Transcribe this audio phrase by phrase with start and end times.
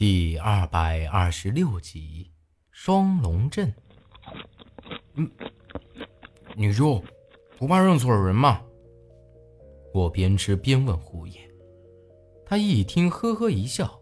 [0.00, 2.32] 第二百二十六集，
[2.70, 3.70] 双龙镇。
[5.12, 5.30] 嗯，
[6.56, 7.04] 女主
[7.58, 8.62] 不怕认错人吗？
[9.92, 11.38] 我边吃边问胡爷。
[12.46, 14.00] 他一听，呵呵一笑：“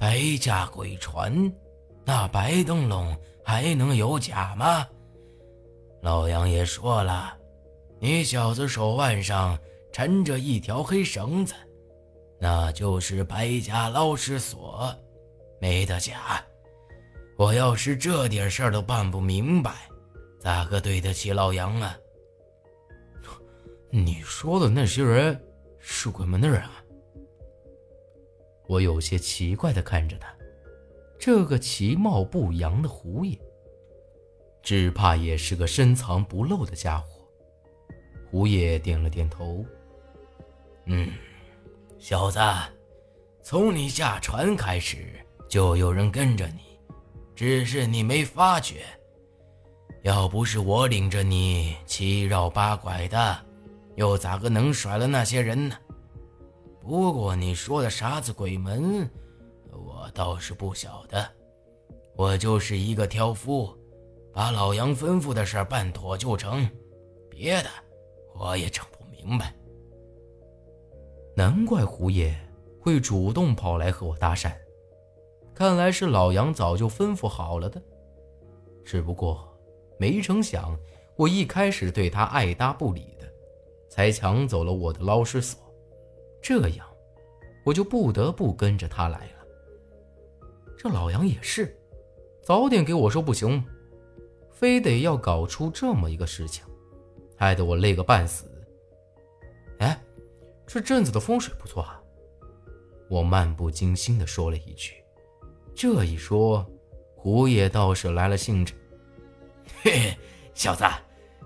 [0.00, 1.52] 白家鬼船，
[2.06, 4.88] 那白灯笼还能有假吗？
[6.00, 7.36] 老杨也说了，
[8.00, 9.58] 你小子手腕上
[9.92, 11.54] 缠着一条黑绳子。”
[12.40, 14.90] 那就是白家捞尸所，
[15.60, 16.42] 没得假。
[17.36, 19.74] 我要是这点事儿都办不明白，
[20.38, 21.96] 咋个对得起老杨啊？
[23.92, 25.38] 你说的那些人
[25.78, 26.82] 是鬼门的人啊？
[28.66, 30.34] 我有些奇怪的看着他，
[31.18, 33.38] 这个其貌不扬的胡爷，
[34.62, 37.20] 只怕也是个深藏不露的家伙。
[38.30, 39.62] 胡爷点了点头，
[40.86, 41.12] 嗯。
[42.00, 42.40] 小子，
[43.42, 46.80] 从你下船开始就有人跟着你，
[47.36, 48.86] 只是你没发觉。
[50.02, 53.38] 要不是我领着你七绕八拐的，
[53.96, 55.76] 又咋个能甩了那些人呢？
[56.80, 59.06] 不过你说的啥子鬼门，
[59.70, 61.30] 我倒是不晓得。
[62.16, 63.76] 我就是一个挑夫，
[64.32, 66.66] 把老杨吩咐的事办妥就成，
[67.28, 67.68] 别的
[68.34, 69.54] 我也整不明白。
[71.40, 72.38] 难怪胡爷
[72.78, 74.52] 会主动跑来和我搭讪，
[75.54, 77.80] 看来是老杨早就吩咐好了的。
[78.84, 79.58] 只不过
[79.98, 80.78] 没成想，
[81.16, 83.26] 我一开始对他爱搭不理的，
[83.88, 85.58] 才抢走了我的捞尸所，
[86.42, 86.86] 这样
[87.64, 90.44] 我就不得不跟着他来了。
[90.76, 91.74] 这老杨也是，
[92.42, 93.64] 早点给我说不行？
[94.50, 96.62] 非得要搞出这么一个事情，
[97.34, 98.44] 害得我累个半死。
[100.72, 102.00] 这镇子的风水不错啊，
[103.08, 104.94] 我漫不经心地说了一句。
[105.74, 106.64] 这一说，
[107.16, 108.72] 胡爷倒是来了兴致。
[109.82, 110.16] 嘿，
[110.54, 110.84] 小子，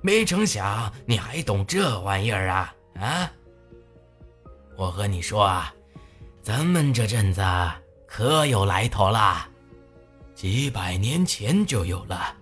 [0.03, 2.77] 没成想你还懂这玩意儿啊！
[2.97, 3.33] 啊，
[4.77, 5.75] 我和你说啊，
[6.43, 7.41] 咱们这镇子
[8.07, 9.49] 可有来头啦，
[10.35, 12.37] 几百年前就有了，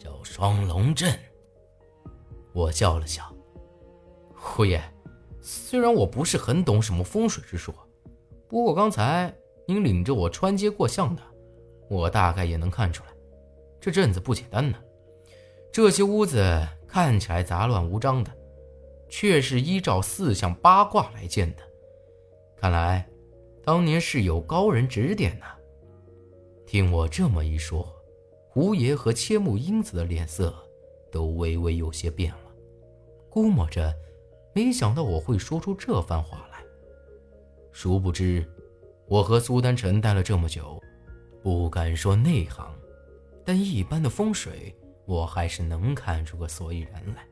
[0.00, 1.16] 叫双龙镇。
[2.52, 3.32] 我笑了笑，
[4.34, 4.82] 胡爷。
[5.46, 7.74] 虽然我不是很懂什么风水之说，
[8.48, 9.30] 不过刚才
[9.66, 11.22] 您领着我穿街过巷的，
[11.90, 13.10] 我大概也能看出来，
[13.78, 14.78] 这镇子不简单呢。
[15.70, 18.30] 这些屋子看起来杂乱无章的，
[19.10, 21.62] 却是依照四象八卦来建的。
[22.56, 23.06] 看来
[23.62, 25.44] 当年是有高人指点呢。
[26.64, 27.86] 听我这么一说，
[28.48, 30.54] 胡爷和千木英子的脸色
[31.12, 32.50] 都微微有些变了，
[33.28, 33.94] 估摸着。
[34.54, 36.64] 没想到我会说出这番话来。
[37.72, 38.46] 殊不知，
[39.08, 40.80] 我和苏丹臣待了这么久，
[41.42, 42.72] 不敢说内行，
[43.44, 44.74] 但一般的风水，
[45.06, 47.26] 我还是能看出个所以然来。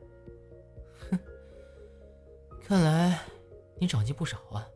[1.09, 1.19] 哼，
[2.61, 3.19] 看来
[3.79, 4.67] 你长进不少啊。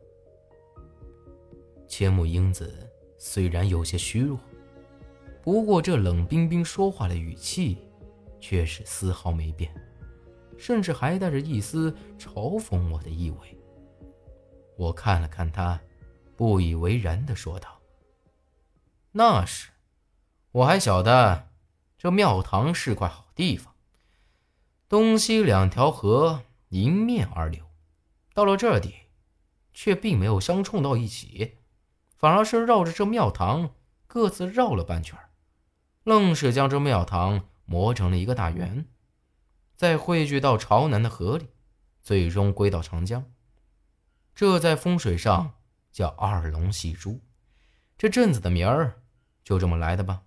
[1.86, 4.38] 千木英子虽然有些虚弱，
[5.42, 7.78] 不过这冷冰冰说话的语气，
[8.40, 9.70] 却是丝毫没变。
[10.58, 13.56] 甚至还带着一丝嘲讽我的意味。
[14.76, 15.80] 我看了看他，
[16.36, 17.80] 不以为然地说道
[19.12, 19.70] ：“那是，
[20.52, 21.48] 我还晓得
[21.96, 23.74] 这庙堂是块好地方，
[24.88, 27.64] 东西两条河迎面而流，
[28.34, 28.94] 到了这里，
[29.72, 31.58] 却并没有相冲到一起，
[32.16, 33.70] 反而是绕着这庙堂
[34.06, 35.18] 各自绕了半圈，
[36.04, 38.84] 愣是将这庙堂磨成了一个大圆。”
[39.78, 41.50] 再汇聚到朝南的河里，
[42.02, 43.24] 最终归到长江。
[44.34, 45.54] 这在风水上
[45.92, 47.20] 叫二龙戏珠，
[47.96, 49.00] 这镇子的名儿
[49.44, 50.22] 就这么来的吧？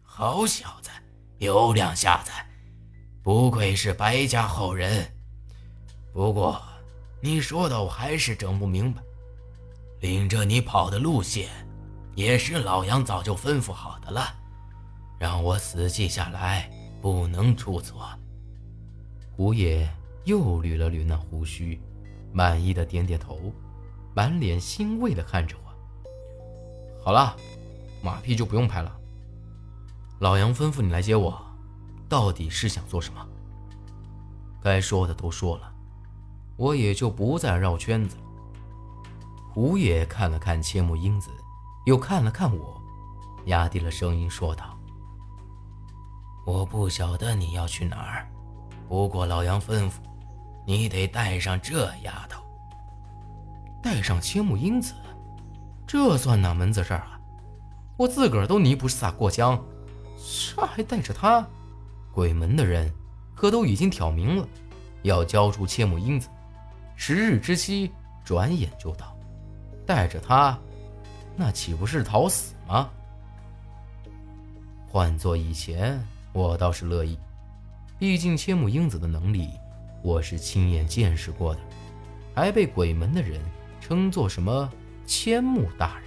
[0.00, 0.88] 好小子，
[1.36, 2.32] 有两下子，
[3.22, 5.14] 不愧是白家后人。
[6.10, 6.62] 不过
[7.20, 9.02] 你说的我还是整不明白，
[10.00, 11.50] 领着你跑的路线
[12.14, 14.34] 也是老杨早就吩咐好的了，
[15.18, 16.70] 让我死记下来。
[17.04, 18.08] 不能出错。
[19.36, 19.86] 胡爷
[20.24, 21.78] 又捋了捋那胡须，
[22.32, 23.52] 满意的点点头，
[24.14, 27.04] 满脸欣慰的看着我。
[27.04, 27.36] 好了，
[28.02, 28.90] 马屁就不用拍了。
[30.20, 31.38] 老杨吩咐你来接我，
[32.08, 33.20] 到底是想做什么？
[34.62, 35.70] 该说的都说了，
[36.56, 38.22] 我也就不再绕圈子了。
[39.52, 41.28] 胡爷看了看千木英子，
[41.84, 42.80] 又看了看我，
[43.44, 44.73] 压低了声音说道。
[46.44, 48.28] 我不晓得你要去哪儿，
[48.88, 49.92] 不过老杨吩咐，
[50.66, 52.42] 你得带上这丫头。
[53.82, 54.94] 带上千木英子，
[55.86, 57.20] 这算哪门子事儿啊？
[57.96, 59.62] 我自个儿都泥菩萨过江，
[60.16, 61.46] 这还带着他？
[62.12, 62.92] 鬼门的人
[63.34, 64.48] 可都已经挑明了，
[65.02, 66.28] 要交出切木英子，
[66.94, 67.92] 十日之期
[68.24, 69.16] 转眼就到，
[69.86, 70.58] 带着他，
[71.36, 72.90] 那岂不是讨死吗？
[74.86, 76.00] 换做以前，
[76.34, 77.16] 我倒是乐意，
[77.96, 79.50] 毕竟千木英子的能力，
[80.02, 81.60] 我是亲眼见识过的，
[82.34, 83.40] 还被鬼门的人
[83.80, 84.68] 称作什么
[85.06, 86.04] 千木大人。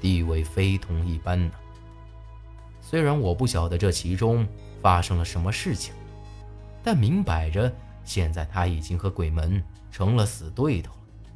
[0.00, 1.52] 地位非同一般呢。
[2.80, 4.44] 虽然我不晓得这其中
[4.82, 5.94] 发生了什么事情，
[6.82, 7.72] 但明摆着
[8.02, 11.30] 现在他已经和鬼门成了死对头了。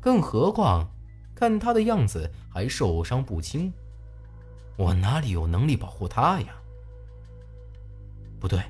[0.00, 0.88] 更何况，
[1.34, 3.70] 看他的样子还受伤不轻，
[4.78, 6.54] 我哪里有能力保护他呀？
[8.40, 8.62] 不对，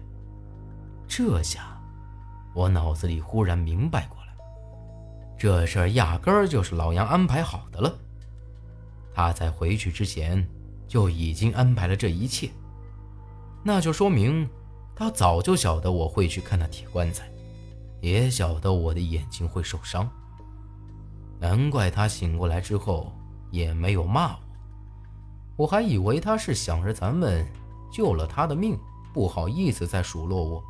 [1.07, 1.81] 这下
[2.55, 4.35] 我脑子里忽然明白过来，
[5.39, 7.93] 这事儿压根儿就是老杨安排好的了。
[9.15, 10.47] 他在回去之前
[10.87, 12.51] 就已经安排了这一切，
[13.63, 14.49] 那就说明
[14.95, 17.31] 他早就晓得我会去看那铁棺材，
[18.01, 20.09] 也晓得我的眼睛会受伤。
[21.41, 23.13] 难怪他醒过来之后
[23.51, 24.39] 也没有骂我，
[25.59, 27.47] 我还以为他是想着咱们
[27.93, 28.79] 救了他的命，
[29.13, 30.63] 不好意思再数落我。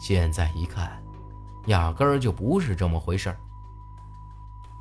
[0.00, 1.02] 现在一看，
[1.66, 3.36] 压根儿就不是这么回事儿。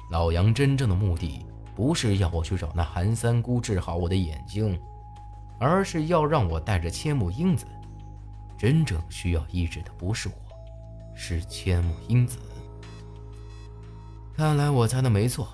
[0.09, 1.45] 老杨真正的目的。
[1.75, 4.79] 不是要我去找那韩三姑治好我的眼睛，
[5.59, 7.65] 而是要让我带着千木英子。
[8.59, 10.35] 真正需要医治的不是我，
[11.15, 12.37] 是千木英子。
[14.37, 15.47] 看来我猜的没错，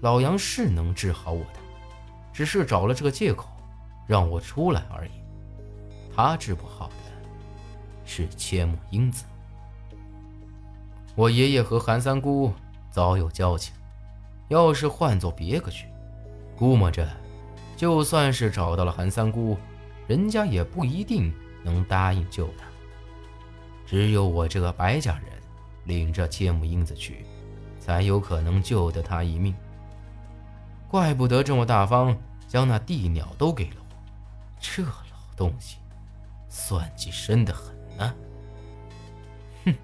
[0.00, 1.60] 老杨是能治好我的，
[2.32, 3.48] 只是找了这个借口
[4.08, 5.12] 让我出来而已。
[6.14, 6.94] 他治不好的
[8.04, 9.24] 是千木英子。
[11.16, 12.52] 我爷爷和韩三姑
[12.90, 13.74] 早有交情。
[14.48, 15.86] 要是换做别个去，
[16.54, 17.08] 估摸着，
[17.76, 19.56] 就算是找到了韩三姑，
[20.06, 21.32] 人家也不一定
[21.62, 22.66] 能答应救他。
[23.86, 25.24] 只有我这个白家人，
[25.84, 27.24] 领着切木英子去，
[27.80, 29.54] 才有可能救得他一命。
[30.88, 32.14] 怪不得这么大方，
[32.46, 33.96] 将那地鸟都给了我。
[34.60, 34.92] 这老
[35.34, 35.78] 东西，
[36.54, 38.16] 算计深得很呢。
[39.64, 39.74] 哼，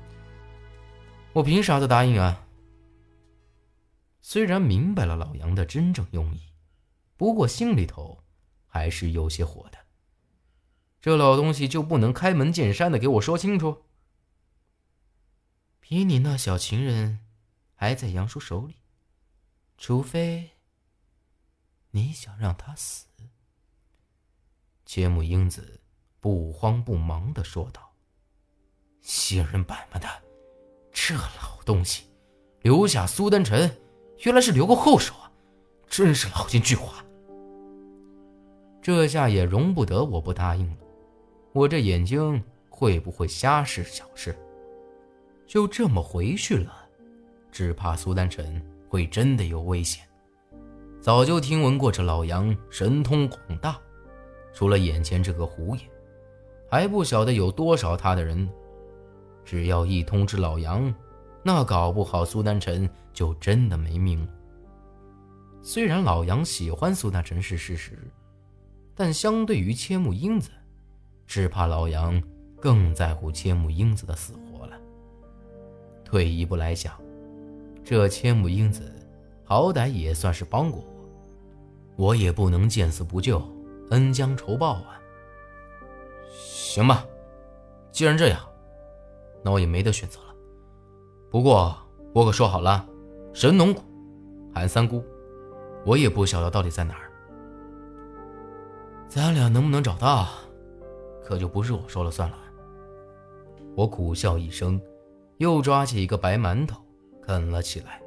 [1.32, 2.46] 我凭啥子答应啊？
[4.20, 6.52] 虽然明白了老杨的真正用意，
[7.16, 8.22] 不过心里头
[8.68, 9.78] 还是有些火的。
[11.00, 13.82] 这老东西就不能开门见山的给我说清楚？
[15.80, 17.18] 比你那小情人
[17.74, 18.76] 还在杨叔手里，
[19.76, 20.52] 除非
[21.90, 23.08] 你想让他死。
[24.86, 25.80] 千木英子
[26.20, 27.92] 不慌不忙的说道
[29.00, 30.08] ：“仙人板板的，
[30.92, 32.04] 这老东西
[32.62, 33.70] 留下苏丹臣。”
[34.22, 35.32] 原来是留个后手啊！
[35.88, 36.92] 真是老奸巨猾。
[38.82, 40.76] 这下也容不得我不答应了。
[41.54, 44.38] 我这眼睛会不会瞎是小事？
[45.46, 46.86] 就这么回去了，
[47.50, 50.06] 只怕苏丹臣会真的有危险。
[51.00, 53.80] 早就听闻过这老杨神通广大，
[54.52, 55.89] 除了眼前这个胡爷，
[56.70, 58.48] 还不晓得有多少他的人。
[59.44, 60.92] 只要一通知老杨。
[61.42, 64.28] 那搞不好苏丹臣就真的没命了。
[65.62, 67.98] 虽然老杨喜欢苏丹臣是事实，
[68.94, 70.50] 但相对于千木英子，
[71.26, 72.22] 只怕老杨
[72.60, 74.76] 更在乎千木英子的死活了。
[76.04, 76.94] 退一步来讲，
[77.82, 78.94] 这千木英子
[79.42, 80.84] 好歹也算是帮过
[81.96, 83.42] 我，我也不能见死不救，
[83.92, 85.00] 恩将仇报啊。
[86.30, 87.04] 行吧，
[87.90, 88.40] 既然这样，
[89.42, 90.34] 那我也没得选择了。
[91.30, 91.76] 不过
[92.14, 92.86] 我可说好了，
[93.32, 93.82] 神农谷、
[94.54, 95.04] 韩三姑，
[95.84, 97.10] 我也不晓得到底在哪儿。
[99.08, 100.28] 咱俩能不能找到，
[101.24, 102.36] 可就不是我说了算了。
[103.76, 104.80] 我苦笑一声，
[105.38, 106.80] 又抓起一个白馒头
[107.22, 108.00] 啃了起来。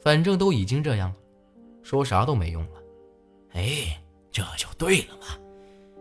[0.00, 1.16] 反正都已经这样了，
[1.82, 2.80] 说啥都没用了。
[3.52, 5.26] 哎，这就对了嘛，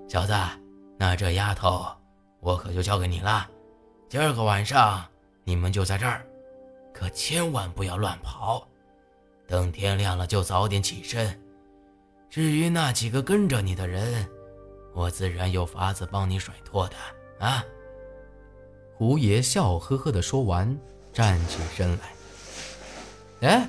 [0.08, 0.34] 小子，
[1.00, 1.88] 那这丫头
[2.40, 3.50] 我可就交给你了。
[4.08, 5.04] 今儿个晚上。
[5.46, 6.24] 你们就在这儿，
[6.94, 8.68] 可千万不要乱跑。
[9.48, 11.42] 等天亮了就早点起身。
[12.30, 14.30] 至于那几个跟着你的人，
[14.94, 16.96] 我自然有法子帮你甩脱的
[17.44, 17.64] 啊。
[18.94, 20.78] 胡爷笑呵呵的说完，
[21.12, 23.50] 站起身来。
[23.50, 23.68] 哎，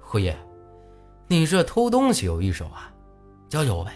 [0.00, 0.34] 胡爷，
[1.26, 2.90] 你这偷东西有一手啊，
[3.50, 3.92] 教教我呗。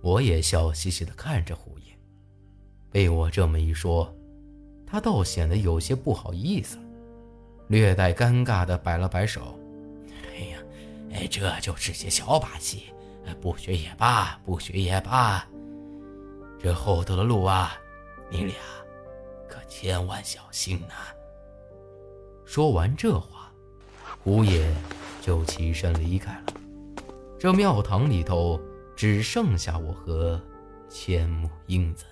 [0.00, 1.92] 我也笑嘻嘻的看着胡爷，
[2.90, 4.14] 被我这么一说。
[4.86, 6.78] 他倒显得有些不好意思，
[7.66, 9.58] 略带尴尬的摆了摆手
[11.12, 12.84] ：“哎，这就是些小把戏，
[13.40, 15.46] 不学也罢，不学也罢。
[16.58, 17.76] 这后头的路啊，
[18.30, 18.54] 你俩
[19.48, 20.94] 可千万小心呐！
[22.44, 23.52] 说完这话，
[24.24, 24.74] 胡爷
[25.20, 26.54] 就起身离开了。
[27.38, 28.58] 这庙堂里头
[28.98, 30.42] 只剩下我和
[30.88, 32.04] 千木英子。